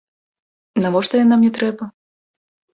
Навошта 0.85 1.13
яна 1.25 1.35
мне 1.43 1.53
трэба? 1.61 1.83